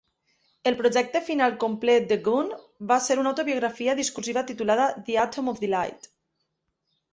El 0.69 0.77
projecte 0.77 1.19
final 1.27 1.53
complet 1.63 2.07
de 2.13 2.17
Gunn 2.29 2.49
va 2.93 2.99
ser 3.09 3.19
una 3.25 3.31
autobiografia 3.33 3.97
discursiva 4.01 4.45
titulada 4.51 4.91
"The 5.11 5.21
Atom 5.27 5.55
of 5.55 5.65
Delight". 5.69 6.13